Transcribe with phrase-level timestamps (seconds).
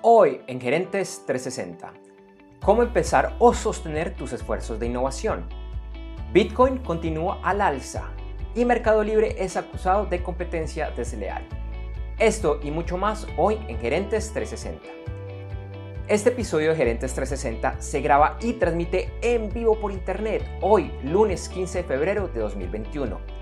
[0.00, 1.92] Hoy en Gerentes 360,
[2.64, 5.48] ¿cómo empezar o sostener tus esfuerzos de innovación?
[6.32, 8.04] Bitcoin continúa al alza
[8.54, 11.42] y Mercado Libre es acusado de competencia desleal.
[12.16, 14.88] Esto y mucho más hoy en Gerentes 360.
[16.06, 21.48] Este episodio de Gerentes 360 se graba y transmite en vivo por internet hoy, lunes
[21.48, 23.37] 15 de febrero de 2021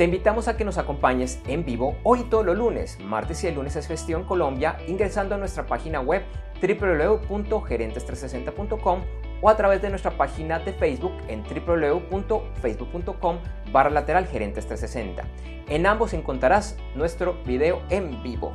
[0.00, 3.56] te invitamos a que nos acompañes en vivo hoy todos los lunes, martes y el
[3.56, 6.22] lunes es Gestión Colombia, ingresando a nuestra página web
[6.62, 9.00] www.gerentes360.com
[9.42, 13.40] o a través de nuestra página de Facebook en www.facebook.com
[13.72, 15.22] barra lateral gerentes 360.
[15.68, 18.54] En ambos encontrarás nuestro video en vivo.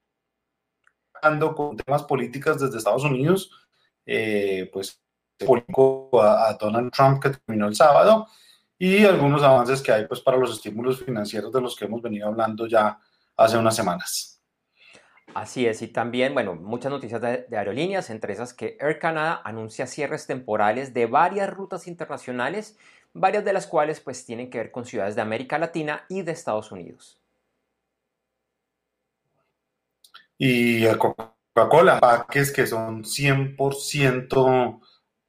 [1.55, 3.51] con temas políticas desde Estados Unidos.
[4.07, 5.01] Eh, pues
[5.39, 8.27] político a, Donald Trump que terminó el sábado
[8.79, 12.29] y algunos avances que hay pues para los estímulos financieros de los que hemos venido
[12.29, 12.99] hablando ya
[13.37, 14.41] hace unas semanas.
[15.35, 19.87] Así es, y también, bueno, muchas noticias de, aerolíneas, entre esas que Air Canada anuncia
[19.87, 22.79] cierres temporales de varias rutas internacionales,
[23.13, 26.33] varias de las cuales pues tienen que ver con ciudades de América Latina y de
[26.33, 27.21] Estados Unidos.
[30.39, 34.81] Y Coca-Cola, paques que son 100%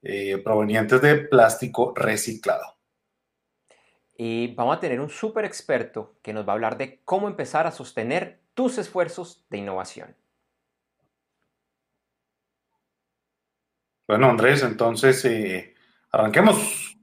[0.02, 2.78] eh, provenientes de plástico reciclado.
[4.18, 7.68] Y vamos a tener un súper experto que nos va a hablar de cómo empezar
[7.68, 10.16] a sostener tus esfuerzos de innovación.
[14.08, 15.76] Bueno, Andrés, entonces eh,
[16.12, 16.97] arranquemos.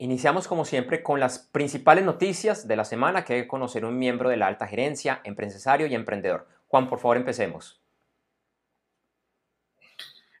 [0.00, 4.30] Iniciamos como siempre con las principales noticias de la semana que debe conocer un miembro
[4.30, 6.48] de la alta gerencia, empresario y emprendedor.
[6.68, 7.82] Juan, por favor, empecemos.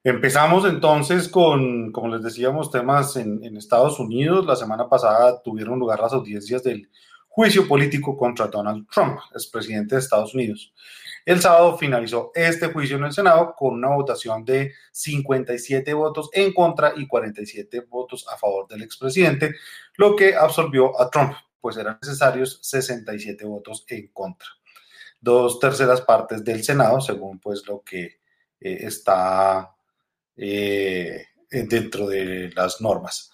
[0.02, 4.46] Empezamos entonces con, como les decíamos, temas en, en Estados Unidos.
[4.46, 6.88] La semana pasada tuvieron lugar las audiencias del
[7.28, 10.72] juicio político contra Donald Trump, expresidente de Estados Unidos.
[11.24, 16.52] El sábado finalizó este juicio en el Senado con una votación de 57 votos en
[16.52, 19.54] contra y 47 votos a favor del expresidente,
[19.96, 24.48] lo que absolvió a Trump, pues eran necesarios 67 votos en contra.
[25.20, 28.20] Dos terceras partes del Senado, según pues lo que
[28.60, 29.74] eh, está
[30.36, 33.30] eh, dentro de las normas.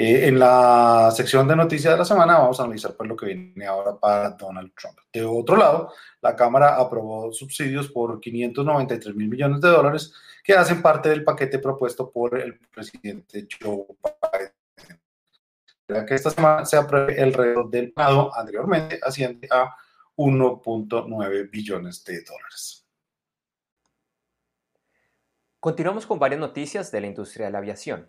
[0.00, 3.26] Eh, en la sección de noticias de la semana vamos a analizar pues, lo que
[3.26, 4.96] viene ahora para Donald Trump.
[5.12, 10.14] De otro lado, la Cámara aprobó subsidios por 593 mil millones de dólares
[10.44, 13.86] que hacen parte del paquete propuesto por el presidente Joe
[15.88, 16.06] Biden.
[16.06, 19.74] Que esta semana se apruebe el reloj del pago anteriormente asciende a
[20.16, 22.86] 1.9 billones de dólares.
[25.58, 28.08] Continuamos con varias noticias de la industria de la aviación.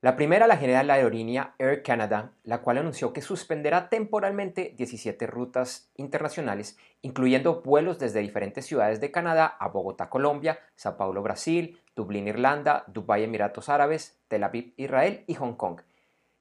[0.00, 5.26] La primera la genera la aerolínea Air Canada, la cual anunció que suspenderá temporalmente 17
[5.26, 11.80] rutas internacionales, incluyendo vuelos desde diferentes ciudades de Canadá a Bogotá, Colombia, Sao Paulo, Brasil,
[11.96, 15.80] Dublín, Irlanda, Dubái, Emiratos Árabes, Tel Aviv, Israel y Hong Kong.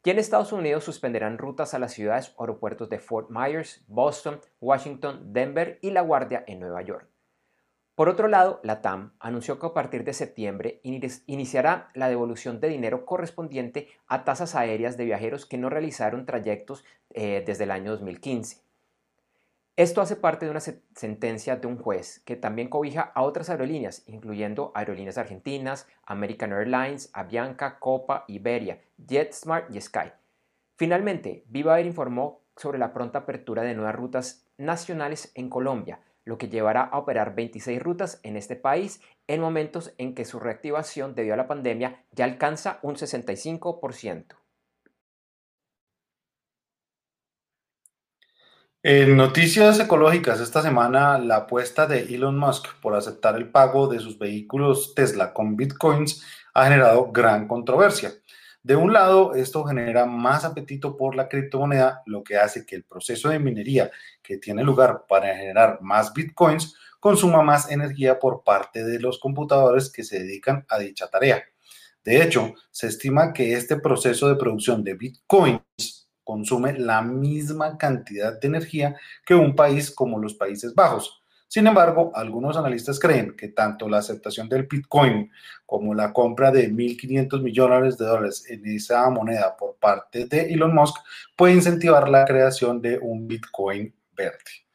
[0.04, 4.40] Y en Estados Unidos suspenderán rutas a las ciudades o aeropuertos de Fort Myers, Boston,
[4.62, 7.08] Washington, Denver y La Guardia en Nueva York.
[7.98, 12.70] Por otro lado, la TAM anunció que a partir de septiembre iniciará la devolución de
[12.70, 17.90] dinero correspondiente a tasas aéreas de viajeros que no realizaron trayectos eh, desde el año
[17.90, 18.62] 2015.
[19.78, 24.04] Esto hace parte de una sentencia de un juez que también cobija a otras aerolíneas,
[24.06, 30.12] incluyendo aerolíneas argentinas, American Airlines, Avianca, Copa, Iberia, JetSmart y Sky.
[30.76, 36.38] Finalmente, Viva Air informó sobre la pronta apertura de nuevas rutas nacionales en Colombia, lo
[36.38, 41.16] que llevará a operar 26 rutas en este país en momentos en que su reactivación
[41.16, 44.36] debido a la pandemia ya alcanza un 65%.
[48.84, 54.00] En noticias ecológicas, esta semana la apuesta de Elon Musk por aceptar el pago de
[54.00, 58.12] sus vehículos Tesla con bitcoins ha generado gran controversia.
[58.68, 62.84] De un lado, esto genera más apetito por la criptomoneda, lo que hace que el
[62.84, 63.90] proceso de minería
[64.22, 69.90] que tiene lugar para generar más bitcoins consuma más energía por parte de los computadores
[69.90, 71.46] que se dedican a dicha tarea.
[72.04, 78.38] De hecho, se estima que este proceso de producción de bitcoins consume la misma cantidad
[78.38, 81.22] de energía que un país como los Países Bajos.
[81.48, 85.32] Sin embargo, algunos analistas creen que tanto la aceptación del Bitcoin
[85.66, 90.76] como la compra de 1.500 millones de dólares en esa moneda por parte de Elon
[90.76, 90.98] Musk
[91.38, 94.68] puede incentivar la creación de un Bitcoin verde.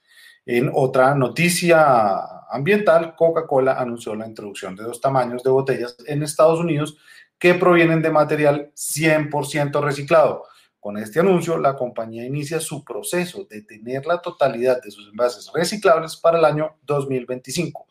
[0.47, 2.17] En otra noticia
[2.51, 6.97] ambiental, Coca-Cola anunció la introducción de dos tamaños de botellas en Estados Unidos
[7.39, 10.45] que provienen de material 100% reciclado
[10.83, 15.49] con este anuncio, la compañía inicia su proceso de tener la totalidad de sus envases
[15.55, 17.87] reciclables para el año 2025.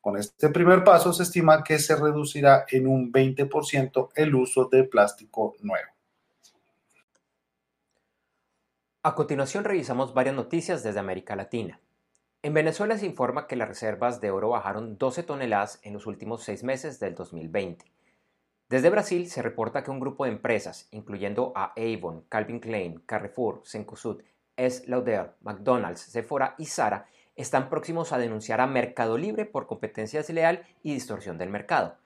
[0.00, 4.82] Con este primer paso se estima que se reducirá en un 20% el uso de
[4.82, 5.86] plástico nuevo.
[9.04, 11.78] A continuación revisamos varias noticias desde América Latina.
[12.42, 16.42] En Venezuela se informa que las reservas de oro bajaron 12 toneladas en los últimos
[16.42, 17.91] seis meses del 2020.
[18.72, 23.60] Desde Brasil se reporta que un grupo de empresas, incluyendo a Avon, Calvin Klein, Carrefour,
[23.66, 24.22] Cencosud,
[24.56, 24.84] S.
[24.86, 27.04] Lauder, McDonald's, Sephora y Zara,
[27.36, 31.98] están próximos a denunciar a Mercado Libre por competencia desleal y distorsión del mercado.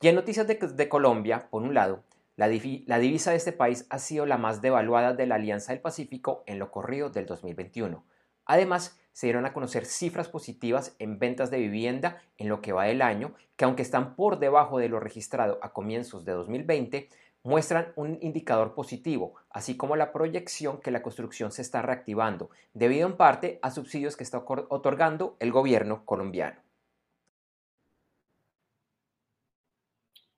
[0.00, 2.02] Y en noticias de, Colombia, por un lado,
[2.34, 5.80] la, la, divisa de este país ha sido la más devaluada de la Alianza del
[5.80, 8.04] Pacífico en lo corrido del 2021.
[8.50, 12.86] Además, se dieron a conocer cifras positivas en ventas de vivienda en lo que va
[12.86, 17.08] del año, que aunque están por debajo de lo registrado a comienzos de 2020,
[17.44, 23.06] muestran un indicador positivo, así como la proyección que la construcción se está reactivando, debido
[23.06, 26.60] en parte a subsidios que está otorgando el gobierno colombiano.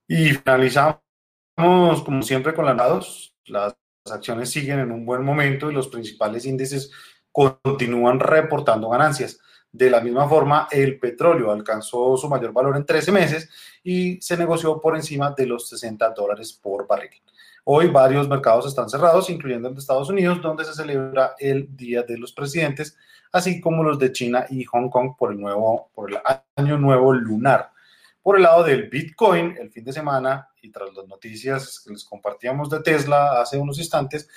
[0.07, 1.01] Y finalizamos,
[2.05, 3.35] como siempre, con las datos.
[3.47, 3.75] Las
[4.05, 6.93] acciones siguen en un buen momento y los principales índices
[7.33, 9.41] continúan reportando ganancias.
[9.73, 13.49] De la misma forma, el petróleo alcanzó su mayor valor en 13 meses
[13.83, 17.23] y se negoció por encima de los 60 dólares por barril.
[17.65, 22.03] Hoy varios mercados están cerrados, incluyendo el de Estados Unidos, donde se celebra el Día
[22.03, 22.97] de los Presidentes,
[23.31, 26.19] así como los de China y Hong Kong por el, nuevo, por el
[26.57, 27.71] Año Nuevo Lunar.
[28.21, 32.05] Por el lado del Bitcoin, el fin de semana, y tras las noticias que les
[32.05, 34.29] compartíamos de Tesla hace unos instantes,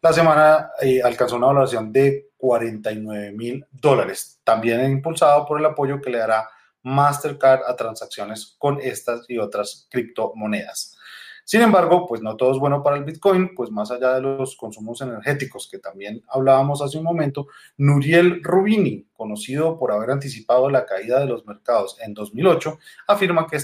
[0.00, 6.00] la semana eh, alcanzó una valoración de 49 mil dólares, también impulsado por el apoyo
[6.00, 6.48] que le dará
[6.82, 10.98] Mastercard a transacciones con estas y otras criptomonedas.
[11.44, 14.56] Sin embargo, pues no todo es bueno para el Bitcoin, pues más allá de los
[14.56, 17.46] consumos energéticos que también hablábamos hace un momento,
[17.76, 23.58] Nuriel Rubini, conocido por haber anticipado la caída de los mercados en 2008, afirma que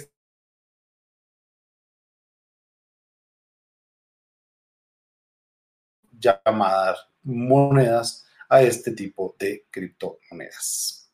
[6.13, 11.13] llamadas monedas a este tipo de criptomonedas.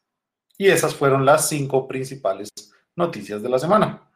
[0.57, 2.51] Y esas fueron las cinco principales
[2.97, 4.09] noticias de la semana.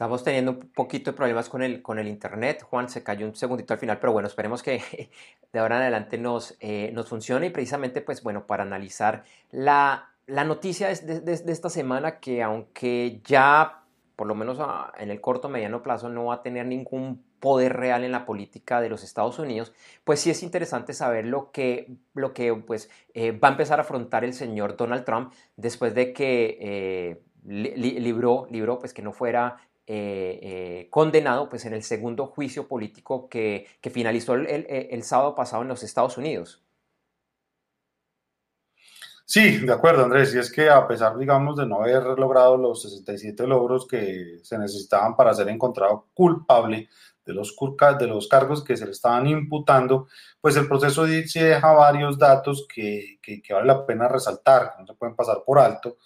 [0.00, 2.62] Estamos teniendo un poquito de problemas con el, con el internet.
[2.62, 4.80] Juan se cayó un segundito al final, pero bueno, esperemos que
[5.52, 10.09] de ahora en adelante nos, eh, nos funcione y precisamente, pues bueno, para analizar la
[10.30, 13.82] la noticia de, de, esta semana que aunque ya,
[14.16, 14.58] por lo menos
[14.98, 18.80] en el corto mediano plazo, no va a tener ningún poder real en la política
[18.80, 19.72] de los Estados Unidos,
[20.04, 23.82] pues sí es interesante saber lo que, lo que pues, eh, va a empezar a
[23.82, 29.56] afrontar el señor Donald Trump después de que eh, libró, libró pues, que no fuera
[29.86, 35.62] eh, condenado pues, en el segundo juicio político que, que finalizó el, el sábado pasado
[35.62, 36.62] en los Estados Unidos.
[39.30, 40.34] Sí, de acuerdo, Andrés.
[40.34, 44.58] Y es que a pesar, digamos, de no haber logrado los 67 logros que se
[44.58, 46.88] necesitaban para ser encontrado culpable
[47.24, 47.54] de los,
[48.00, 50.08] de los cargos que se le estaban imputando,
[50.40, 54.86] pues el proceso sí deja varios datos que, que, vale la pena resaltar, que no
[54.88, 55.98] se pueden pasar por alto.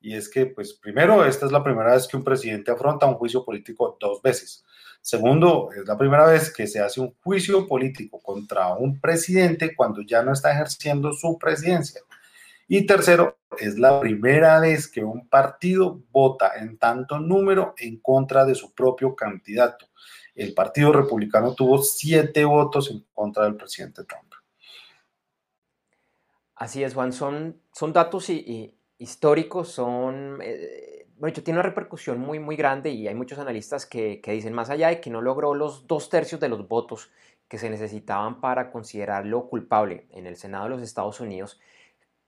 [0.00, 3.14] Y es que, pues, primero, esta es la primera vez que un presidente afronta un
[3.14, 4.64] juicio político dos veces.
[5.00, 10.02] Segundo, es la primera vez que se hace un juicio político contra un presidente cuando
[10.02, 12.02] ya no está ejerciendo su presidencia.
[12.68, 18.44] Y tercero, es la primera vez que un partido vota en tanto número en contra
[18.44, 19.86] de su propio candidato.
[20.34, 24.32] El Partido Republicano tuvo siete votos en contra del presidente Trump.
[26.54, 27.12] Así es, Juan.
[27.12, 28.30] Son, son datos
[28.98, 30.38] históricos, son...
[30.42, 34.54] Eh, bueno, tiene una repercusión muy, muy grande y hay muchos analistas que, que dicen
[34.54, 37.10] más allá de que no logró los dos tercios de los votos
[37.46, 41.60] que se necesitaban para considerarlo culpable en el Senado de los Estados Unidos,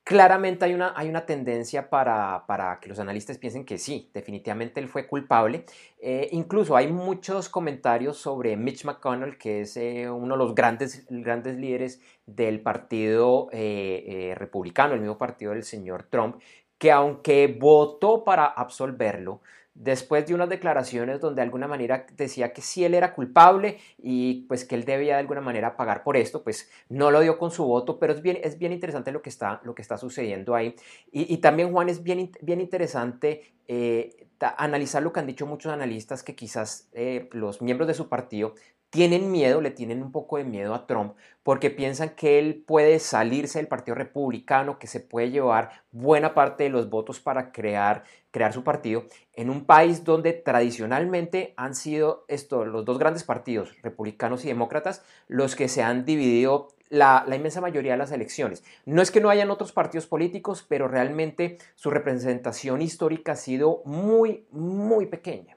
[0.04, 4.78] claramente hay una, hay una tendencia para, para, que los analistas piensen que sí, definitivamente
[4.78, 5.64] él fue culpable.
[5.98, 11.06] Eh, incluso hay muchos comentarios sobre Mitch McConnell, que es eh, uno de los grandes,
[11.08, 16.36] grandes líderes del partido eh, republicano, el mismo partido del señor Trump,
[16.78, 19.40] que aunque votó para absolverlo,
[19.74, 24.46] después de unas declaraciones donde de alguna manera decía que si él era culpable y
[24.46, 27.50] pues que él debía de alguna manera pagar por esto, pues no lo dio con
[27.50, 30.54] su voto, pero es bien, es bien interesante lo que está, lo que está sucediendo
[30.54, 30.76] ahí.
[31.10, 36.22] Y, también, Juan, es bien, bien interesante eh, analizar lo que han dicho muchos analistas,
[36.22, 38.54] que quizás eh, los miembros de su partido
[38.94, 43.00] tienen miedo, le tienen un poco de miedo a Trump, porque piensan que él puede
[43.00, 48.04] salirse del Partido Republicano, que se puede llevar buena parte de los votos para crear,
[48.30, 53.74] crear su partido, en un país donde tradicionalmente han sido estos, los dos grandes partidos,
[53.82, 58.62] republicanos y demócratas, los que se han dividido la, la, inmensa mayoría de las elecciones.
[58.86, 63.82] No es que no hayan otros partidos políticos, pero realmente su representación histórica ha sido
[63.86, 65.53] muy, muy pequeña.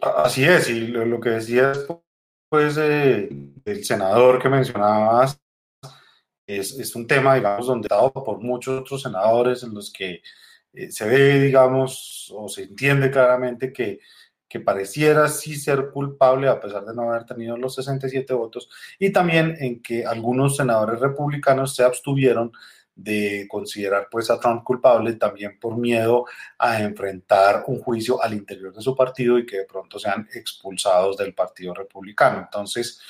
[0.00, 1.86] Así es, y lo, que decías,
[2.48, 5.40] pues, del senador que mencionabas,
[6.46, 10.22] es, un tema, digamos, donde dado por muchos otros senadores en los que
[10.72, 14.00] eh, se ve, digamos, o se entiende claramente que,
[14.48, 19.12] que pareciera sí ser culpable a pesar de no haber tenido los 67 votos, y
[19.12, 22.52] también en que algunos senadores republicanos se abstuvieron
[22.98, 26.24] de considerar pues a Trump culpable también por miedo
[26.58, 31.16] a enfrentar un juicio al interior de su partido y que de pronto sean expulsados
[31.16, 32.40] del Partido Republicano.
[32.40, 33.00] Entonces,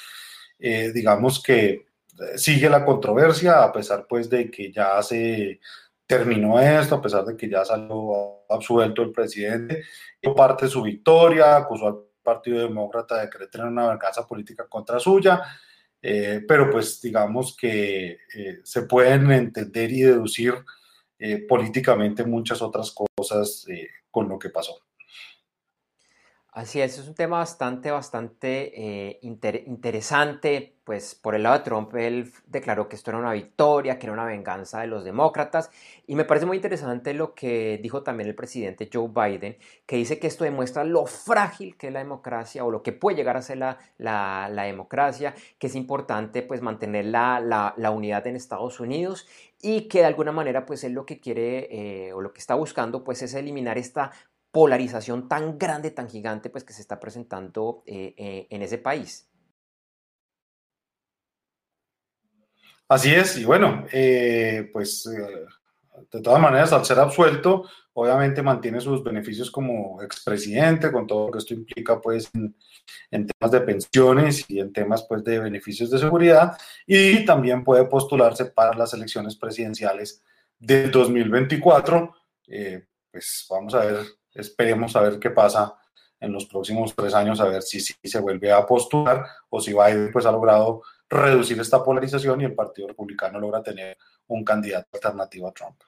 [0.59, 1.87] eh, digamos que eh,
[2.37, 5.59] sigue la controversia a pesar pues de que ya se
[6.07, 9.85] terminó esto, a pesar de que ya salió absuelto el presidente,
[10.37, 15.43] parte su victoria, acusó al Partido Demócrata de querer tener una venganza política contra suya,
[16.01, 20.55] eh, pero pues digamos que eh, se pueden entender y deducir
[21.19, 23.67] eh, políticamente muchas otras cosas
[24.11, 24.88] con lo que pasó.
[26.53, 31.95] Así es, es un tema bastante, bastante eh, interesante, pues por el lado de Trump
[31.95, 35.71] él declaró que esto era una victoria, que era una venganza de los demócratas,
[36.07, 40.19] y me parece muy interesante lo que dijo también el presidente Joe Biden, que dice
[40.19, 43.43] que esto demuestra lo frágil que es la democracia o lo que puede llegar a
[43.43, 49.29] ser la, la, democracia, que es importante pues mantener la, la, unidad en Estados Unidos
[49.61, 52.55] y que de alguna manera pues él lo que quiere eh, o lo que está
[52.55, 54.13] buscando pues es eliminar esta
[54.51, 59.29] polarización tan grande, tan gigante, pues que se está presentando eh, eh, en ese país.
[62.89, 65.05] Así es, y bueno, eh, pues
[66.11, 71.33] de todas maneras, al ser absuelto, obviamente mantiene sus beneficios como expresidente, con todo lo
[71.33, 72.31] que esto implica, pues,
[73.11, 77.85] en, temas de pensiones y en temas, pues, de beneficios de seguridad, y también puede
[77.85, 80.23] postularse para las elecciones presidenciales
[80.59, 82.15] del 2024.
[83.11, 85.77] pues vamos a ver Esperemos a ver qué pasa
[86.21, 89.73] en los próximos tres años, a ver si, si se vuelve a postular o si
[89.73, 93.97] Biden pues, ha logrado reducir esta polarización y el Partido Republicano logra tener
[94.29, 95.81] un candidato alternativo a Trump.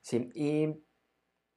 [0.00, 0.82] Sí, y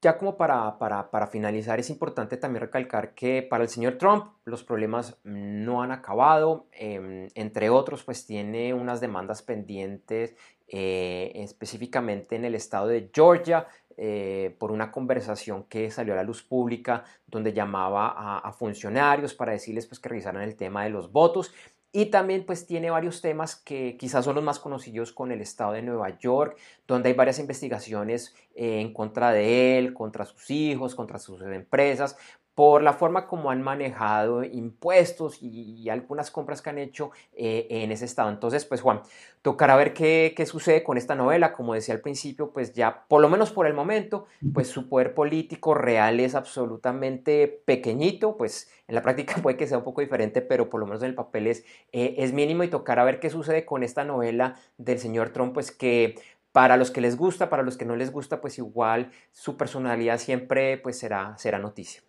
[0.04, 4.34] ya como para, para, para, finalizar, es importante también recalcar que para el señor Trump
[4.44, 6.68] los problemas no han acabado.
[6.74, 10.36] Em, entre otros, pues tiene unas demandas pendientes
[10.68, 16.24] eh, específicamente en el estado de Georgia eh, por una conversación que salió a la
[16.24, 21.12] luz pública donde llamaba a, funcionarios para decirles pues, que revisaran el tema de los
[21.12, 21.54] votos.
[21.96, 25.74] Y también pues tiene varios temas que quizás son los más conocidos con el estado
[25.74, 26.58] de Nueva York,
[26.88, 32.18] donde hay varias investigaciones eh, en contra de él, contra sus hijos, contra sus empresas,
[32.56, 37.92] por la forma como han manejado impuestos y, algunas compras que han hecho eh, en
[37.92, 38.30] ese estado.
[38.30, 39.02] Entonces, pues Juan,
[39.42, 41.54] tocará ver qué, qué, sucede con esta novela.
[41.54, 45.14] Como decía al principio, pues ya, por lo menos por el momento, pues su poder
[45.14, 50.42] político real es absolutamente pequeñito, pues en la práctica puede que sea un poco diferente,
[50.42, 53.30] pero por lo menos en el papel es, eh, es mínimo y tocará ver qué
[53.30, 56.16] sucede con esta novela del señor Trump, pues que
[56.52, 60.20] para los que les gusta, para los que no les gusta, pues igual su personalidad
[60.20, 62.04] siempre pues será, será noticia.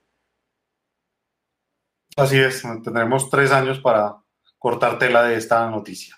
[2.16, 4.22] Así es, tendremos tres años para
[4.56, 6.14] cortar tela de esta noticia.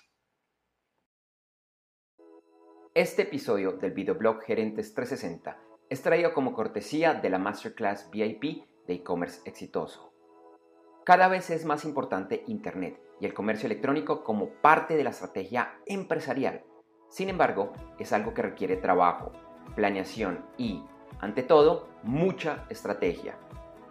[2.93, 5.57] Este episodio del videoblog Gerentes 360
[5.89, 10.13] es traído como cortesía de la Masterclass VIP de e-commerce exitoso.
[11.03, 15.79] Cada vez es más importante Internet y el comercio electrónico como parte de la estrategia
[15.87, 16.63] empresarial.
[17.09, 19.31] Sin embargo, es algo que requiere trabajo,
[19.75, 20.83] planeación y,
[21.21, 23.35] ante todo, mucha estrategia.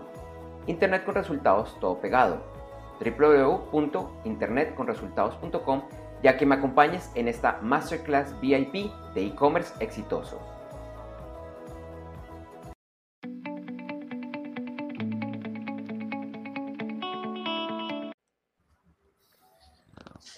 [0.68, 2.56] Internet con resultados todo pegado
[3.00, 5.82] www.internetconresultados.com
[6.24, 10.40] ya que me acompañes en esta Masterclass VIP de e-commerce exitoso.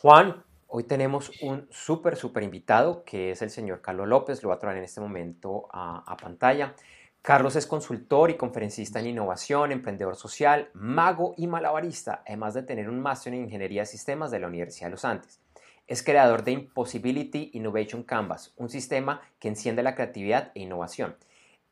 [0.01, 4.55] Juan, hoy tenemos un súper, súper invitado que es el señor Carlos López, lo voy
[4.55, 6.75] a traer en este momento a, pantalla.
[7.21, 12.87] Carlos es consultor y conferencista en innovación, emprendedor social, mago y malabarista, además de tener
[12.87, 15.41] un máster en ingeniería de sistemas de la Universidad de los Andes.
[15.87, 21.17] Es creador de Impossibility Innovation Canvas, un sistema que enciende la creatividad e innovación.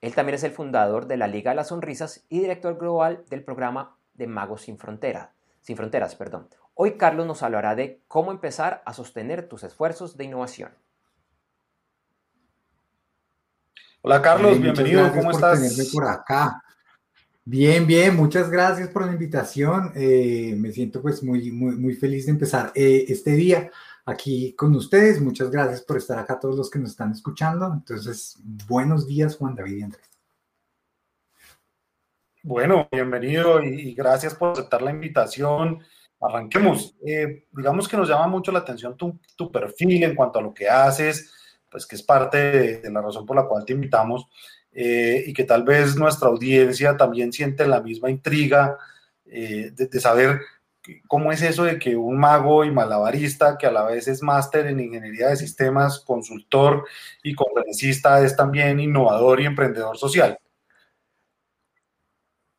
[0.02, 3.44] Él también es el fundador de la Liga de las Sonrisas y director global del
[3.44, 6.16] programa de Magos sin, Frontera, sin Fronteras.
[6.16, 6.48] Perdón.
[6.80, 10.70] Hoy Carlos nos hablará de cómo empezar a sostener tus esfuerzos de innovación.
[14.04, 15.12] Hola Carlos, bienvenido.
[15.12, 15.60] ¿Cómo estás?
[15.60, 16.64] Tenerme por acá.
[17.44, 19.92] Bien, bien, muchas gracias por la invitación.
[19.96, 23.72] Eh, me siento pues muy, muy, muy feliz de empezar eh, este día
[24.06, 25.20] aquí con ustedes.
[25.20, 27.74] Muchas gracias por estar acá, todos los que nos están escuchando.
[27.74, 30.10] Entonces, buenos días, Juan David y Andrés.
[32.44, 35.80] Bueno, bienvenido y, gracias por aceptar la invitación.
[36.20, 36.96] Arranquemos.
[37.06, 40.68] Eh, digamos que nos llama mucho la atención tu, perfil en cuanto a lo que
[40.68, 41.34] haces
[41.70, 42.38] pues que es parte
[42.82, 44.28] de, la razón por la cual te invitamos
[44.72, 48.78] eh, y que tal vez nuestra audiencia también siente la misma intriga
[49.26, 50.40] eh, de, saber
[51.08, 54.68] cómo es eso de que un mago y malabarista, que a la vez es máster
[54.68, 56.86] en ingeniería de sistemas, consultor
[57.24, 60.38] y conferencista, es también innovador y emprendedor social.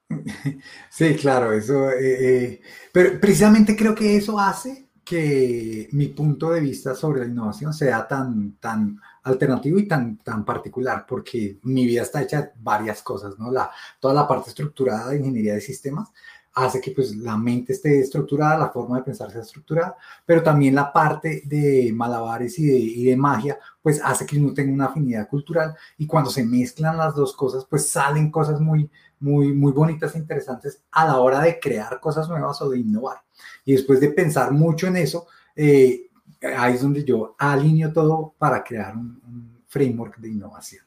[0.90, 2.61] Sí, claro, eso, eh,
[2.92, 8.07] pero precisamente creo que eso hace que mi punto de vista sobre la innovación sea
[8.07, 13.38] tan, tan alternativo y tan, tan particular, porque mi vida está hecha de varias cosas,
[13.38, 13.51] ¿no?
[13.51, 16.11] La, toda la parte estructurada de ingeniería de sistemas
[16.55, 20.75] hace que pues la mente esté estructurada, la forma de pensar sea estructurada, pero también
[20.75, 24.87] la parte de malabares y de, y de magia, pues hace que uno tenga una
[24.87, 29.72] afinidad cultural y cuando se mezclan las dos cosas, pues salen cosas muy, muy, muy
[29.72, 33.22] bonitas e interesantes a la hora de crear cosas nuevas o de innovar.
[33.64, 36.09] Y después de pensar mucho en eso, eh,
[36.57, 40.83] ahí es donde yo alineo todo para crear un, framework de innovación.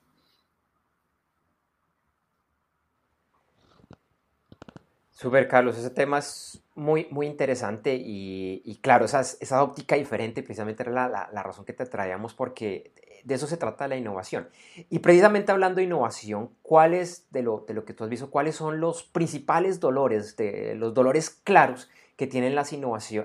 [5.12, 10.82] Super, Carlos, ese tema es muy, muy interesante y, claro, esa, esa, óptica diferente precisamente
[10.82, 12.92] era la, la, razón que te traíamos porque
[13.24, 14.50] de eso se trata la innovación.
[14.90, 18.56] Y precisamente hablando de innovación, ¿cuáles de lo, de lo que tú has visto, cuáles
[18.56, 20.36] son los principales dolores,
[20.76, 22.72] los dolores claros que tienen las,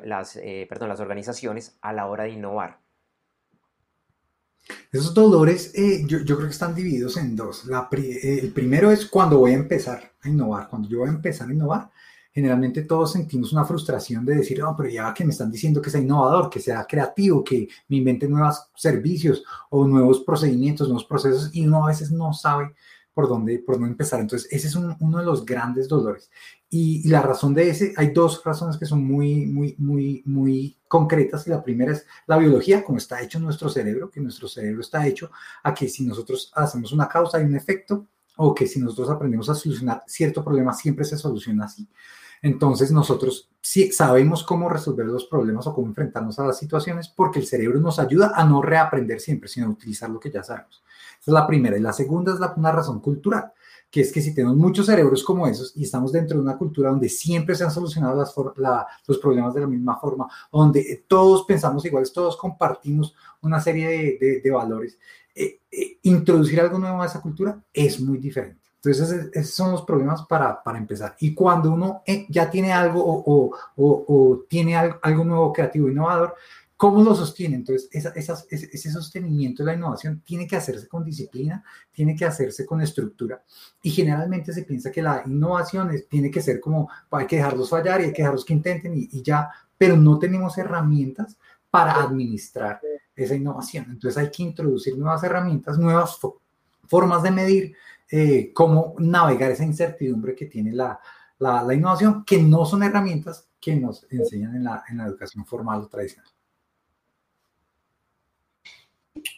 [0.04, 2.80] las, eh, perdón, las organizaciones a la hora de innovar?
[4.90, 7.64] Esos dolores eh, yo, creo que están divididos en dos.
[7.92, 10.68] El primero es cuando voy a empezar a innovar.
[10.68, 11.90] Cuando yo voy a empezar a innovar,
[12.36, 15.88] generalmente todos sentimos una frustración de decir, oh, pero ya que me están diciendo que
[15.88, 21.48] sea innovador, que sea creativo, que me invente nuevos servicios o nuevos procedimientos, nuevos procesos,
[21.54, 22.74] y uno a veces no sabe
[23.14, 24.20] por dónde, por dónde empezar.
[24.20, 26.30] Entonces, ese es uno de los grandes dolores.
[26.68, 31.46] Y, la razón de ese, hay dos razones que son muy, muy, muy, muy concretas.
[31.46, 35.06] Y la primera es la biología, como está hecho nuestro cerebro, que nuestro cerebro está
[35.06, 35.30] hecho
[35.62, 39.48] a que si nosotros hacemos una causa y un efecto, o que si nosotros aprendemos
[39.48, 41.88] a solucionar cierto problema, siempre se soluciona así.
[42.46, 47.40] Entonces nosotros sí sabemos cómo resolver los problemas o cómo enfrentarnos a las situaciones porque
[47.40, 50.84] el cerebro nos ayuda a no reaprender siempre, sino a utilizar lo que ya sabemos.
[51.20, 51.76] Esa es la primera.
[51.76, 53.52] Y la segunda es la, una razón cultural,
[53.90, 56.90] que es que si tenemos muchos cerebros como esos y estamos dentro de una cultura
[56.90, 58.32] donde siempre se han solucionado las
[59.08, 64.50] los problemas de la misma forma, donde todos pensamos iguales, todos compartimos una serie de,
[64.52, 65.00] valores,
[65.34, 68.65] eh, eh, introducir algo nuevo a esa cultura es muy diferente.
[68.76, 71.16] Entonces, esos son los problemas para, para empezar.
[71.18, 76.34] Y cuando uno eh, ya tiene algo o, o, o, tiene algo, nuevo, creativo, innovador,
[76.76, 77.56] ¿Cómo lo sostiene?
[77.56, 82.82] Entonces, ese, sostenimiento de la innovación tiene que hacerse con disciplina, tiene que hacerse con
[82.82, 83.42] estructura.
[83.80, 88.02] Y generalmente se piensa que la innovación tiene que ser como, hay que dejarlos fallar
[88.02, 91.38] y hay que dejarlos que intenten y, ya, pero no tenemos herramientas
[91.70, 92.78] para administrar
[93.14, 93.86] esa innovación.
[93.88, 96.18] Entonces hay que introducir nuevas herramientas, nuevas
[96.86, 97.76] formas de medir
[98.10, 101.00] eh, cómo navegar esa incertidumbre que tiene la,
[101.38, 105.82] la, innovación, que no son herramientas que nos enseñan en la, en la educación formal
[105.82, 106.30] o tradicional.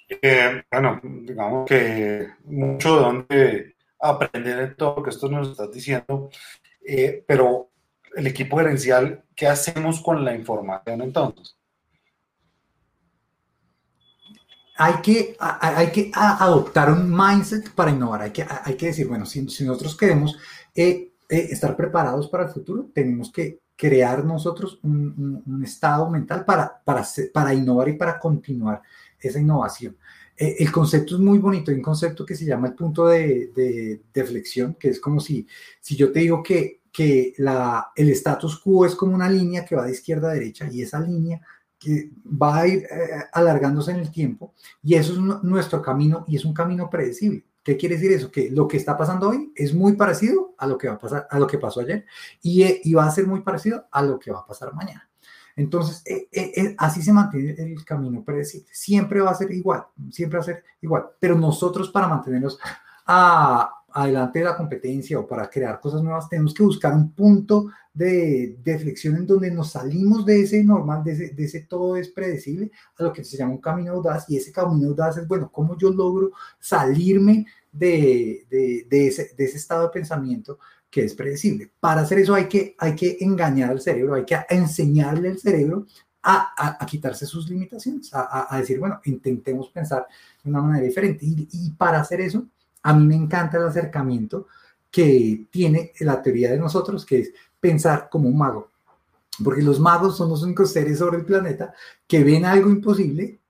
[0.09, 5.73] Eh, bueno, digamos que mucho de donde aprender de todo lo que esto nos estás
[5.73, 6.31] diciendo,
[6.87, 7.71] eh, pero
[8.15, 11.58] el equipo gerencial, ¿qué hacemos con la información entonces?
[14.81, 18.23] Hay que, hay que adoptar un mindset para innovar.
[18.23, 20.39] Hay que, hay que decir, bueno, si, nosotros queremos
[20.75, 26.81] eh, estar preparados para el futuro, tenemos que crear nosotros un, un, estado mental para,
[26.85, 28.83] para, para innovar y para continuar
[29.21, 29.97] esa innovación.
[30.37, 34.01] Eh, el concepto es muy bonito, hay un concepto que se llama el punto de,
[34.13, 35.47] de, flexión, que es como si,
[35.81, 39.77] si yo te digo que, que la, el status quo es como una línea que
[39.77, 41.41] va de izquierda a derecha y esa línea
[41.79, 46.37] que va a ir eh, alargándose en el tiempo y eso es nuestro camino y
[46.37, 47.45] es un camino predecible.
[47.63, 48.31] ¿Qué quiere decir eso?
[48.31, 51.29] Que lo que está pasando hoy es muy parecido a lo que va a pasar,
[51.31, 52.07] a lo que pasó ayer
[52.43, 55.09] y, y va a ser muy parecido a lo que va a pasar mañana.
[55.59, 58.69] Entonces, eh, eh, eh, así se mantiene el camino predecible.
[58.71, 61.07] Siempre va a ser igual, siempre va a ser igual.
[61.19, 62.61] Pero nosotros para mantenernos
[64.03, 68.57] adelante de la competencia o para crear cosas nuevas, tenemos que buscar un punto de,
[68.63, 72.09] de flexión en donde nos salimos de ese normal, de ese, de ese, todo es
[72.09, 74.27] predecible, a lo que se llama un camino audaz.
[74.29, 76.31] Y ese camino audaz es, bueno, ¿cómo yo logro
[76.61, 78.47] salirme de,
[78.89, 80.59] de ese, ese estado de pensamiento?
[80.91, 81.71] que es predecible.
[81.81, 85.87] Para hacer eso hay que, hay que engañar al cerebro, hay que enseñarle al cerebro
[86.23, 90.07] a, a, quitarse sus limitaciones, a, a, decir, bueno, intentemos pensar
[90.43, 91.27] de una manera diferente.
[91.27, 92.47] Y, y, para hacer eso,
[92.89, 94.47] a mí me encanta el acercamiento
[94.91, 98.71] que tiene la teoría de nosotros, que es pensar como un mago.
[99.45, 101.75] Porque los magos son los únicos seres sobre el planeta
[102.07, 103.41] que ven algo imposible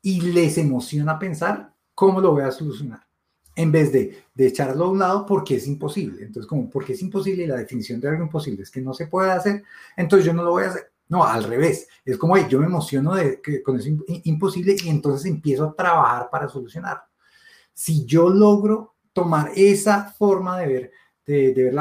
[0.00, 3.06] y les emociona pensar cómo lo voy a solucionar
[3.54, 6.24] en vez de, echarlo a un lado porque es imposible.
[6.24, 9.08] Entonces, como porque es imposible y la definición de algo imposible es que no se
[9.08, 9.62] puede hacer,
[9.94, 10.90] entonces yo no lo voy a hacer.
[11.08, 11.86] No, al revés.
[12.02, 13.12] Es como yo me emociono
[13.62, 13.90] con eso
[14.24, 17.05] imposible y entonces empiezo a trabajar para solucionarlo.
[17.76, 20.92] Si yo logro tomar esa forma de ver,
[21.26, 21.74] de, ver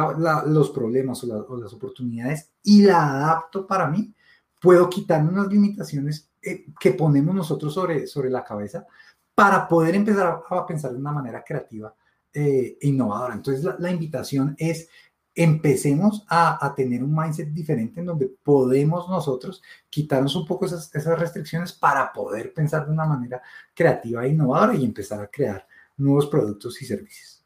[0.48, 4.14] los problemas o, las oportunidades y la adapto para mí,
[4.60, 8.86] puedo quitarme unas limitaciones eh, que ponemos nosotros sobre, sobre la cabeza
[9.34, 11.96] para poder empezar a, pensar de una manera creativa
[12.34, 13.34] eh, e innovadora.
[13.34, 14.90] Entonces, la, invitación es
[15.34, 21.18] empecemos a, tener un mindset diferente en donde podemos nosotros quitarnos un poco esas, esas,
[21.18, 23.42] restricciones para poder pensar de una manera
[23.74, 25.66] creativa e innovadora y empezar a crear
[25.98, 27.46] nuevos productos y servicios.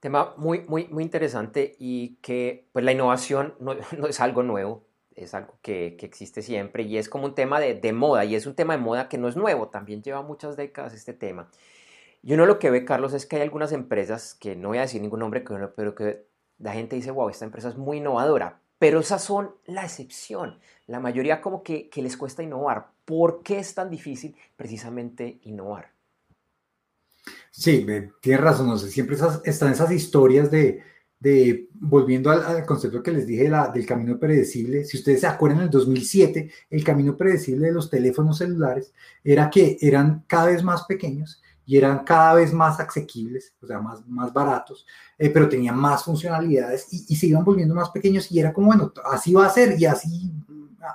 [0.00, 4.88] Tema muy, muy, muy interesante y que pues la innovación no, no es algo nuevo,
[5.22, 8.54] es algo que, existe siempre y es como un tema de, moda y es un
[8.54, 11.50] tema de moda que no es nuevo, también lleva muchas décadas este tema.
[12.22, 14.82] Y uno lo que ve, Carlos, es que hay algunas empresas, que no voy a
[14.82, 15.44] decir ningún nombre,
[15.76, 16.26] pero que
[16.58, 20.58] la gente dice, wow, esta empresa es muy innovadora, pero esas son la excepción.
[20.86, 22.88] La mayoría como que, les cuesta innovar.
[23.04, 25.92] ¿Por qué es tan difícil precisamente innovar?
[27.50, 27.86] Sí,
[28.20, 30.82] tienes razón, siempre están esas historias de,
[31.74, 35.70] volviendo al, concepto que les dije del camino predecible, si ustedes se acuerdan, en el
[35.70, 38.92] 2007, el camino predecible de los teléfonos celulares
[39.24, 43.78] era que eran cada vez más pequeños y eran cada vez más asequibles, o sea,
[43.78, 44.86] más, más baratos,
[45.18, 48.68] eh, pero tenían más funcionalidades y, y, se iban volviendo más pequeños y era como,
[48.68, 50.32] bueno, así va a ser y así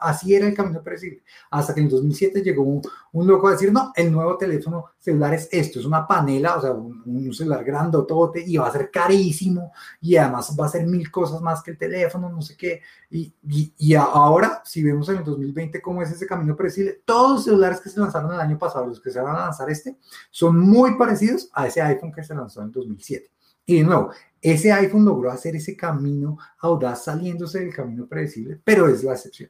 [0.01, 1.23] así era el camino predecible.
[1.51, 5.49] Hasta que en 2007 llegó un, loco a decir, no, el nuevo teléfono celular es
[5.51, 10.15] esto, es una panela, o sea, un, celular grandotote y va a ser carísimo y
[10.15, 12.81] además va a ser mil cosas más que el teléfono, no sé qué.
[13.09, 13.33] Y,
[13.77, 17.79] y, ahora, si vemos en el 2020 cómo es ese camino predecible, todos los celulares
[17.81, 19.97] que se lanzaron el año pasado, los que se van a lanzar este,
[20.31, 23.30] son muy parecidos a ese iPhone que se lanzó en 2007.
[23.65, 28.88] Y de nuevo, ese iPhone logró hacer ese camino audaz saliéndose del camino predecible, pero
[28.89, 29.49] es la excepción.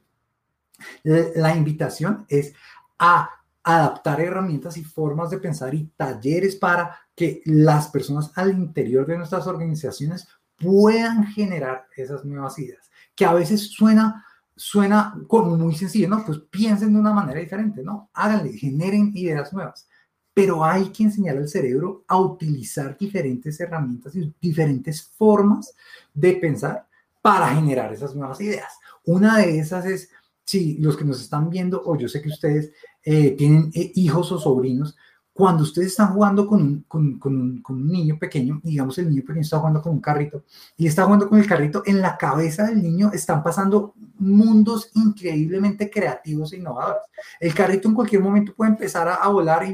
[1.02, 2.52] La invitación es
[2.98, 3.28] a
[3.62, 9.16] adaptar herramientas y formas de pensar y talleres para que las personas al interior de
[9.16, 14.24] nuestras organizaciones puedan generar esas nuevas ideas, que a veces suena,
[14.54, 16.24] suena como muy sencillo, ¿no?
[16.24, 18.10] Pues piensen de una manera diferente, ¿no?
[18.12, 19.88] Háganle, generen ideas nuevas.
[20.34, 25.74] Pero hay que enseñar al cerebro a utilizar diferentes herramientas y diferentes formas
[26.12, 26.86] de pensar
[27.22, 28.72] para generar esas nuevas ideas.
[29.06, 30.10] Una de esas es
[30.44, 34.30] si los que nos están viendo, o yo sé que ustedes eh, tienen eh, hijos
[34.32, 34.96] o sobrinos,
[35.32, 39.22] cuando ustedes están jugando con un, con, con, con un, niño pequeño, digamos el niño
[39.22, 40.44] pequeño está jugando con un carrito
[40.76, 45.90] y está jugando con el carrito, en la cabeza del niño están pasando mundos increíblemente
[45.90, 47.02] creativos e innovadores.
[47.40, 49.72] El carrito en cualquier momento puede empezar a, a volar y,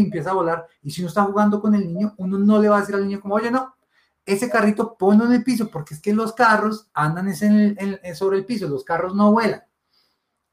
[0.00, 0.66] empieza a volar.
[0.82, 3.06] Y si uno está jugando con el niño, uno no le va a decir al
[3.06, 3.74] niño como, oye, no,
[4.24, 8.16] ese carrito ponlo en el piso, porque es que los carros andan en el, en,
[8.16, 9.62] sobre el piso, los carros no vuelan.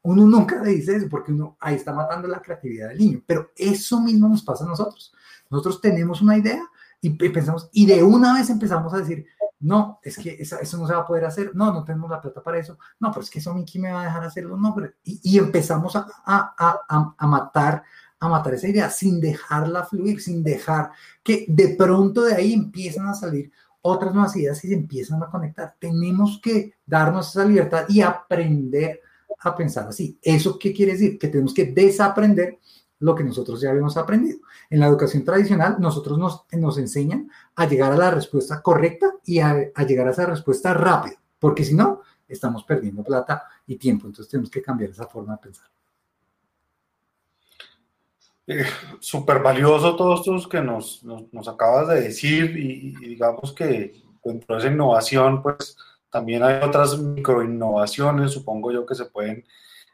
[0.02, 3.50] Uno nunca le dice eso porque uno ahí está matando la creatividad del niño, pero
[3.54, 5.12] eso mismo nos pasa a nosotros.
[5.50, 6.62] Nosotros tenemos una idea
[7.02, 9.26] y pensamos, y de una vez empezamos a decir,
[9.60, 12.42] no, es que eso, no se va a poder hacer, no, no tenemos la plata
[12.42, 14.90] para eso, no, pero es que eso Mickey me va a dejar hacerlo, no, pero,
[15.04, 17.82] y, y empezamos a, a, a, a matar
[18.22, 20.90] a matar esa idea sin dejarla fluir, sin dejar
[21.22, 23.50] que de pronto de ahí empiezan a salir
[23.82, 25.74] otras nuevas ideas y se empiezan a conectar.
[25.78, 29.00] Tenemos que darnos esa libertad y aprender
[29.38, 30.18] a pensar así.
[30.20, 31.18] ¿Eso qué quiere decir?
[31.18, 32.58] Que tenemos que desaprender
[33.00, 34.38] lo que nosotros ya habíamos aprendido.
[34.68, 39.40] En la educación tradicional, nosotros nos, nos enseñan a llegar a la respuesta correcta y
[39.40, 44.06] a, llegar a esa respuesta rápida, porque si no, estamos perdiendo plata y tiempo.
[44.06, 45.66] Entonces tenemos que cambiar esa forma de pensar.
[48.46, 48.64] Eh,
[48.98, 54.02] súper valioso todo esto que nos, nos, nos acabas de decir y, y, digamos que
[54.24, 55.76] dentro de esa innovación, pues
[56.10, 59.44] también hay otras microinnovaciones, supongo yo, que se pueden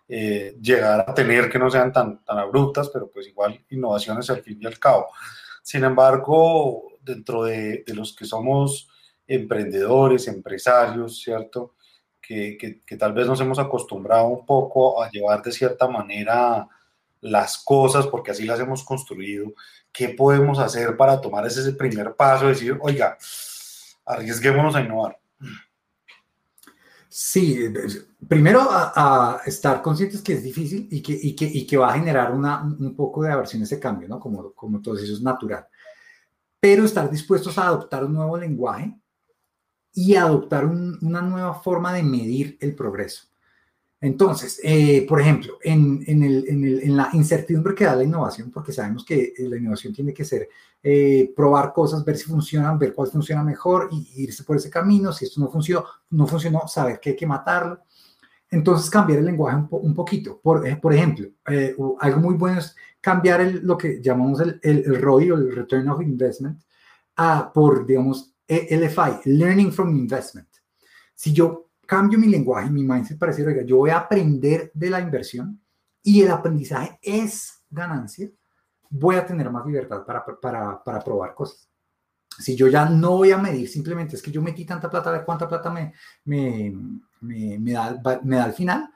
[0.08, 4.42] eh, llegar a tener que no sean tan, tan abruptas, pero pues igual innovaciones al
[4.42, 5.08] fin y al cabo.
[5.62, 8.88] Sin embargo, dentro de, los que somos
[9.26, 11.74] emprendedores, empresarios, ¿cierto?
[12.20, 16.68] Que, que, que, tal vez nos hemos acostumbrado un poco a llevar de cierta manera
[17.20, 19.54] las cosas, porque así las hemos construido,
[19.92, 23.16] qué podemos hacer para tomar ese primer paso, decir, oiga,
[24.04, 25.18] arriesguémonos a innovar.
[27.18, 27.72] Sí,
[28.29, 31.88] primero a, a estar conscientes que es difícil y que, y que, y que va
[31.88, 34.20] a generar una, un poco de aversión a ese cambio, ¿no?
[34.20, 35.66] Como, como todo eso es natural.
[36.61, 38.94] Pero estar dispuestos a adoptar un nuevo lenguaje
[39.94, 43.29] y adoptar un, una nueva forma de medir el progreso.
[44.00, 48.04] Entonces, eh, por ejemplo, en, en, el, en, el, en, la incertidumbre que da la
[48.04, 50.48] innovación, porque sabemos que eh, la innovación tiene que ser
[50.82, 55.12] eh, probar cosas, ver si funcionan, ver cuál funciona mejor y irse por ese camino.
[55.12, 57.80] Si esto no funcionó, no funcionó, saber que hay que matarlo.
[58.50, 60.40] Entonces, cambiar el lenguaje un, po, un poquito.
[60.40, 64.61] Por, eh, por ejemplo, eh, algo muy bueno es cambiar el, lo que llamamos el,
[64.62, 66.62] el, el ROI o el Return of Investment
[67.16, 70.48] a, por, digamos, e, LFI, Learning from Investment.
[71.14, 74.90] Si yo cambio mi lenguaje, mi mindset para decir, oiga, yo voy a aprender de
[74.90, 75.61] la inversión
[76.03, 78.29] y el aprendizaje es ganancia,
[78.90, 81.68] voy a tener más libertad para, para, para probar cosas.
[82.38, 85.12] Si yo ya no voy a medir, simplemente es que yo metí tanta plata, a
[85.12, 85.94] ver cuánta plata me,
[86.25, 86.75] me,
[87.20, 88.90] me, me da, me da al final,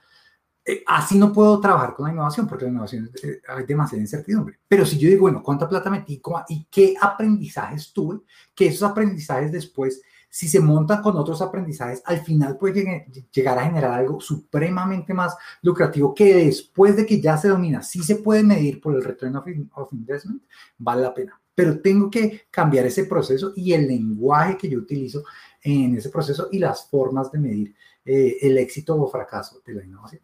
[0.62, 4.60] eh, así no puedo trabajar con la innovación, porque la innovación eh, hay demasiada incertidumbre.
[4.68, 8.20] Pero si yo digo, bueno, ¿cuánta plata metí y qué aprendizajes tuve?
[8.54, 13.64] Que esos aprendizajes después si se monta con otros aprendizajes, al final puede llegar a
[13.64, 18.44] generar algo supremamente más lucrativo que después de que ya se domina, si se puede
[18.44, 20.40] medir por el return of, of investment,
[20.78, 21.40] vale la pena.
[21.52, 25.24] Pero tengo que cambiar ese proceso y el lenguaje que yo utilizo
[25.62, 29.84] en ese proceso y las formas de medir eh, el éxito o fracaso de la
[29.84, 30.22] innovación.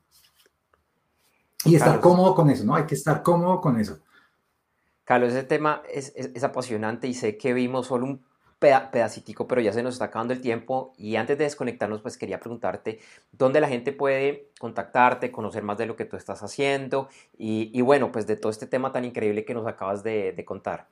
[1.65, 2.77] Y estar Carlos, cómodo con eso, ¿no?
[2.77, 3.99] Hay que estar cómodo con eso.
[5.03, 8.26] Carlos, ese tema es, es, es apasionante y sé que vimos solo un
[8.59, 12.41] pedacitico, pero ya se nos está acabando el tiempo y antes de desconectarnos, pues quería
[12.41, 13.01] preguntarte
[13.33, 18.11] dónde la gente puede contactarte, conocer más de lo que tú estás haciendo y, bueno,
[18.13, 20.89] pues de todo este tema tan increíble que nos acabas de, de contar.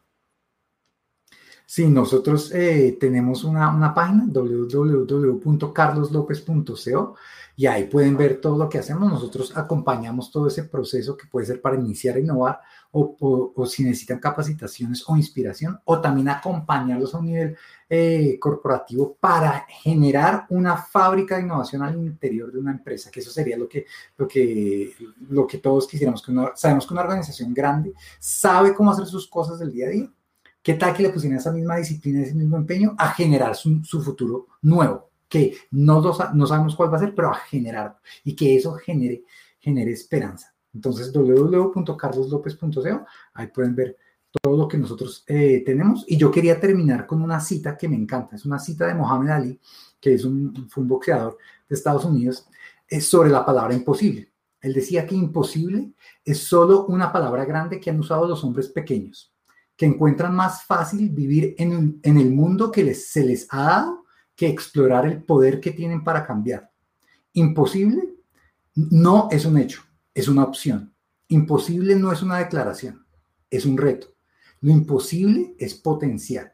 [1.66, 7.14] Sí, nosotros eh, tenemos una, una página www.carloslopez.co
[7.56, 9.10] y ahí pueden ver todo lo que hacemos.
[9.10, 12.60] Nosotros acompañamos todo ese proceso que puede ser para iniciar a innovar
[12.92, 17.56] o, si necesitan capacitaciones o inspiración o también acompañarlos a un nivel
[17.88, 23.30] eh, corporativo para generar una fábrica de innovación al interior de una empresa, que eso
[23.30, 23.86] sería lo que,
[24.16, 24.94] lo que,
[25.28, 26.22] lo que todos quisiéramos.
[26.22, 29.90] Que una, sabemos que una organización grande sabe cómo hacer sus cosas del día a
[29.90, 30.08] día
[30.64, 34.00] ¿Qué tal que le pusieran esa misma disciplina, ese mismo empeño a generar su, su
[34.00, 35.10] futuro nuevo?
[35.34, 39.24] Que no, no, sabemos cuál va a ser, pero a generar y que eso genere,
[39.90, 40.54] esperanza.
[40.72, 43.96] Entonces, www.carloslopez.co, ahí pueden ver
[44.40, 46.04] todo lo que nosotros eh, tenemos.
[46.06, 48.36] Y yo quería terminar con una cita que me encanta.
[48.36, 49.60] Es una cita de Mohamed Ali,
[50.00, 51.36] que es un, fue un boxeador
[51.68, 52.46] de Estados Unidos,
[52.86, 54.30] es sobre la palabra imposible.
[54.60, 55.90] Él decía que imposible
[56.24, 59.34] es solo una palabra grande que han usado los hombres pequeños
[59.76, 64.03] que encuentran más fácil vivir en, el mundo que se les ha dado
[64.36, 66.70] que explorar el poder que tienen para cambiar.
[67.32, 68.14] Imposible
[68.74, 69.82] No es un hecho,
[70.14, 70.92] es una opción.
[71.28, 73.06] Imposible no es una declaración,
[73.50, 74.08] es un reto.
[74.60, 76.52] Lo imposible es potencial.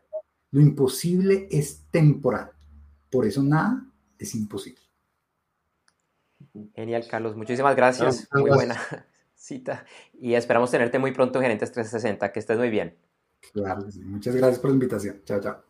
[0.51, 2.51] Lo imposible es temporal.
[3.11, 3.87] Por eso nada
[4.19, 4.83] es imposible.
[6.75, 7.37] Genial, Carlos.
[7.37, 8.29] Muchísimas gracias.
[8.33, 8.77] Muy buena
[9.35, 9.85] cita.
[10.13, 12.33] Y esperamos tenerte muy pronto en Gerentes 360.
[12.33, 12.97] Que estés muy bien.
[13.53, 15.23] Claro, muchas gracias por la invitación.
[15.25, 15.70] Chao, chao.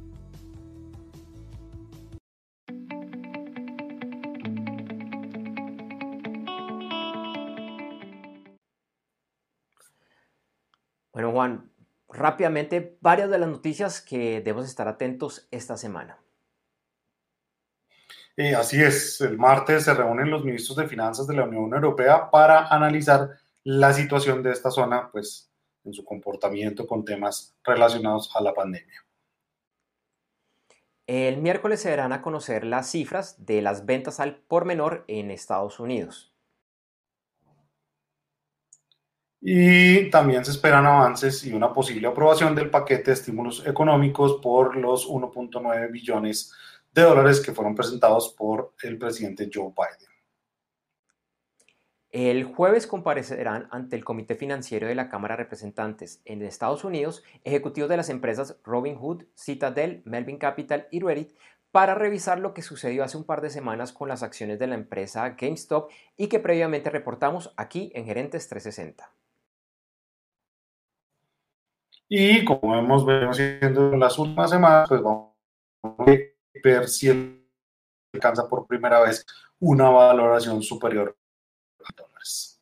[11.13, 11.71] Bueno, Juan,
[12.09, 16.19] rápidamente varias de las noticias que debemos estar atentos esta semana.
[18.35, 22.31] Eh, así es, el martes se reúnen los ministros de Finanzas de la Unión Europea
[22.31, 23.29] para analizar
[23.65, 25.51] la situación de esta zona, pues
[25.85, 29.05] en su comportamiento con temas relacionados a la pandemia.
[31.07, 35.31] El miércoles se darán a conocer las cifras de las ventas al por menor en
[35.31, 36.33] Estados Unidos.
[39.41, 44.77] Y también se esperan avances y una posible aprobación del paquete de estímulos económicos por
[44.77, 46.53] los 1.9 billones
[46.93, 50.12] de dólares que fueron presentados por el presidente Joe Biden.
[52.13, 57.25] El jueves comparecerán ante el Comité Financiero de la Cámara de Representantes en Estados Unidos
[57.43, 61.33] ejecutivos de las empresas Robinhood, Citadel, Melvin Capital y Reddit
[61.71, 64.75] para revisar lo que sucedió hace un par de semanas con las acciones de la
[64.75, 69.11] empresa GameStop y que previamente reportamos aquí en Gerentes 360.
[72.11, 75.33] Y como hemos venido haciendo en las últimas semanas, pues vamos
[75.83, 77.09] a ver si
[78.13, 79.25] alcanza por primera vez
[79.61, 81.17] una valoración superior
[81.85, 82.61] a dólares.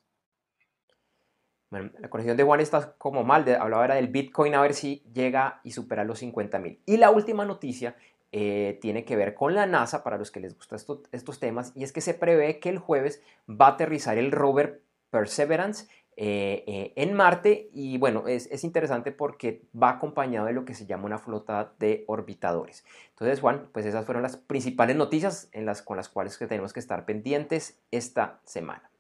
[1.70, 5.04] Bueno, la corrección de Juan está como mal, hablaba era del Bitcoin a ver si
[5.14, 6.80] llega y supera los 50 mil.
[6.85, 7.94] Y la última noticia
[8.33, 10.78] eh, tiene que ver con la NASA, para los que les gustan
[11.12, 14.83] estos temas, y es que se prevé que el jueves va a aterrizar el rover
[15.11, 20.74] Perseverance eh, eh, en Marte y bueno, es, interesante porque va acompañado de lo que
[20.74, 22.85] se llama una flota de orbitadores.
[23.11, 25.50] Entonces, Juan, pues esas fueron las principales noticias
[25.85, 28.90] con las cuales tenemos que estar pendientes esta semana.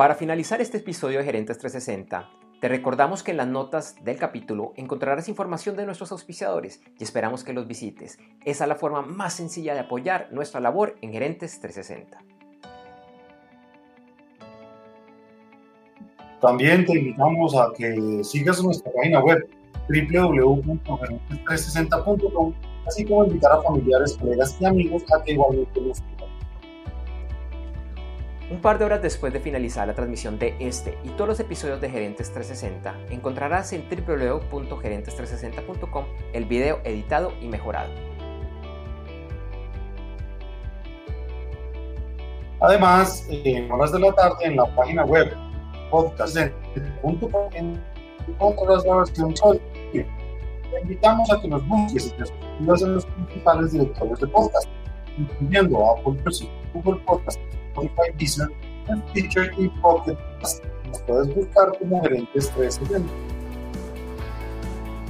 [0.00, 4.72] Para finalizar este episodio de Gerentes 360, te recordamos que en las notas del capítulo
[4.76, 8.18] encontrarás información de nuestros auspiciadores y esperamos que los visites.
[8.46, 12.18] Esa es la forma más sencilla de apoyar nuestra labor en Gerentes 360.
[16.40, 19.46] También te invitamos a que sigas nuestra página web
[19.90, 22.54] www.gerentes360.com,
[22.86, 26.00] así como invitar a familiares, colegas y amigos a que igualmente nos
[28.50, 31.80] un par de horas después de finalizar la transmisión de este y todos los episodios
[31.80, 37.90] de Gerentes 360, encontrarás en www.gerentes360.com el video editado y mejorado.
[42.60, 45.32] Además, en horas de la tarde en la página web
[45.90, 47.48] podcast.com
[48.26, 49.32] encontrarás la versión
[49.92, 50.06] Te
[50.82, 54.68] invitamos a que nos busques y te suscribas los principales directorios de podcast,
[55.16, 57.40] incluyendo Apple Music, Google Podcast,
[57.70, 58.48] Spotify, Deezer,
[59.14, 60.60] Teacher y Pocket Nos
[61.06, 63.08] puedes buscar como gerentes 360.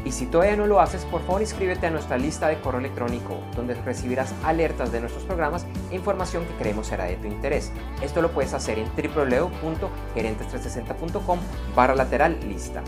[0.05, 3.39] Y si todavía no lo haces, por favor inscríbete a nuestra lista de correo electrónico,
[3.55, 7.71] donde recibirás alertas de nuestros programas e información que creemos será de tu interés.
[8.03, 11.39] Esto lo puedes hacer en www.gerentes360.com
[11.77, 12.83] barra lateral lista.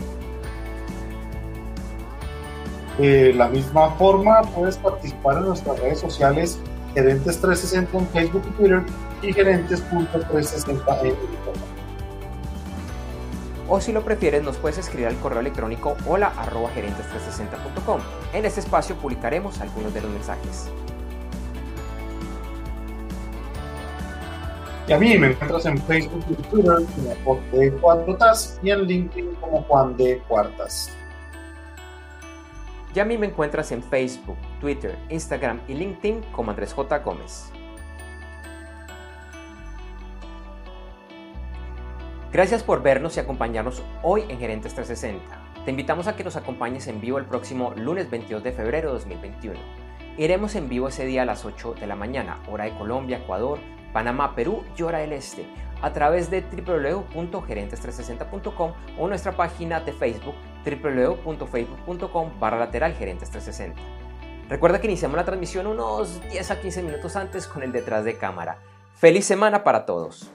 [2.97, 6.59] De la misma forma, puedes participar en nuestras redes sociales
[6.93, 8.83] Gerentes 360 en Facebook y Twitter
[9.21, 11.73] y gerentes.360 en Instagram.
[13.69, 18.01] O si lo prefieres, nos puedes escribir al correo electrónico hola arroba gerentes360.com.
[18.33, 20.69] En este espacio publicaremos algunos de los mensajes.
[24.85, 28.81] Y a mí me encuentras en Facebook y Twitter como Juan de Cuartas y en
[28.81, 30.91] LinkedIn como Juan de Cuartas.
[32.95, 36.99] Y a mí me encuentras en Facebook, Twitter, Instagram y LinkedIn como Andrés J.
[36.99, 37.51] Gómez.
[42.31, 45.65] Gracias por vernos y acompañarnos hoy en Gerentes 360.
[45.65, 48.95] Te invitamos a que nos acompañes en vivo el próximo lunes 22 de febrero de
[48.95, 49.59] 2021.
[50.17, 53.59] Iremos en vivo ese día a las 8 de la mañana, hora de Colombia, Ecuador,
[53.91, 55.47] Panamá, Perú y hora del Este,
[55.81, 60.35] a través de www.gerentes360.com o nuestra página de Facebook
[60.65, 63.81] www.facebook.com barra lateral gerentes 360.
[64.49, 68.17] Recuerda que iniciamos la transmisión unos 10 a 15 minutos antes con el detrás de
[68.17, 68.57] cámara.
[68.95, 70.29] ¡Feliz semana para todos!